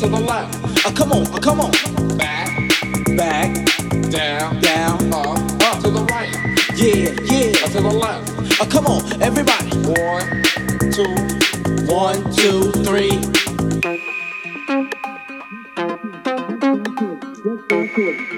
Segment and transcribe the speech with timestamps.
[0.00, 0.86] to the left.
[0.86, 1.70] Uh, come on, uh, come on.
[2.16, 2.48] Back,
[3.18, 3.54] back,
[4.10, 6.32] down, down, up, up to the right.
[6.74, 7.66] Yeah, yeah.
[7.68, 8.30] to the left.
[8.58, 9.68] Uh, come on, everybody.
[9.84, 10.24] One,
[10.96, 11.04] two,
[11.84, 13.20] one, two, three.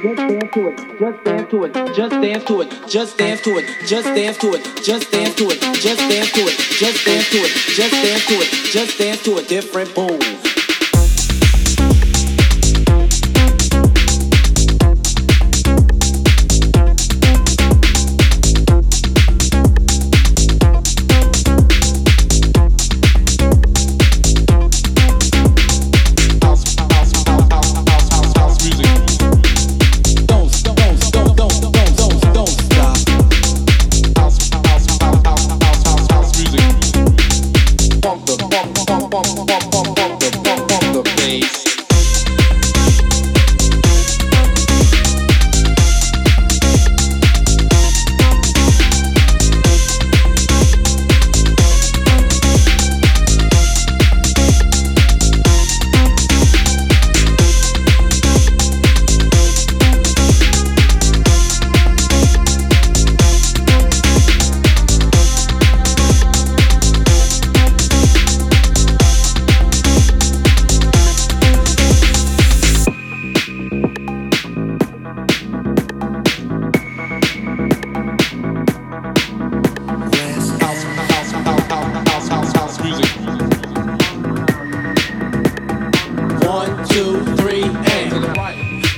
[0.02, 4.50] Just dance to it, just dance to it, just dance to it, just dance to
[4.50, 8.26] it, just dance to it, just dance to it, just dance to it, just dance
[8.26, 10.51] to it, just dance to a different boom.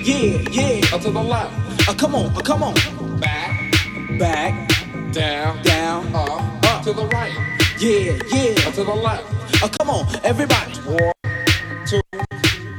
[0.04, 0.94] Yeah, yeah.
[0.94, 1.88] Up to the left.
[1.88, 2.74] Uh, come on, uh, come on.
[3.20, 3.72] Back,
[4.18, 4.70] back,
[5.12, 7.32] down, down, up, up to the right.
[7.78, 8.68] Yeah, yeah.
[8.68, 9.24] Up to the left.
[9.62, 10.74] Uh, come on, everybody.
[10.84, 12.02] One, two,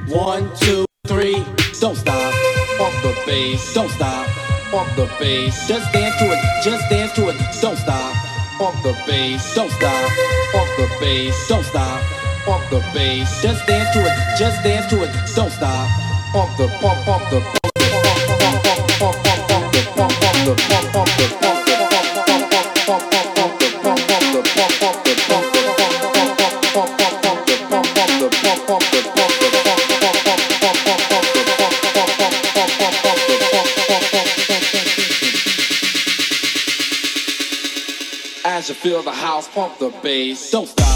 [0.05, 1.43] one, two, three.
[1.79, 2.31] Don't stop.
[2.77, 3.73] Pump the bass.
[3.73, 4.27] Don't stop.
[4.69, 5.67] Pump the bass.
[5.67, 6.39] Just dance to it.
[6.63, 7.37] Just dance to it.
[7.59, 8.13] Don't stop.
[8.59, 9.55] Pump the bass.
[9.55, 10.11] Don't stop.
[10.51, 11.47] Pump the bass.
[11.49, 12.03] Don't stop.
[12.45, 13.41] Pump the bass.
[13.41, 14.37] Just dance to it.
[14.37, 15.35] Just dance to it.
[15.35, 16.04] Don't stop.
[38.47, 40.51] As you feel the house, pump the bass.
[40.51, 40.94] Don't stop.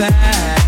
[0.00, 0.58] Lights